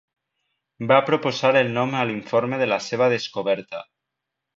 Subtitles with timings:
[0.91, 3.83] Va proposar el nom a l'informe de la seva descoberta.